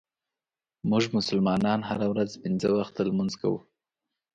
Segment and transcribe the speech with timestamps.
[0.89, 3.59] مونږ مسلمانان هره ورځ پنځه وخته لمونځ کوو.